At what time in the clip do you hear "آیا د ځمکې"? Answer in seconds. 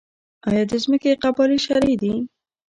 0.49-1.19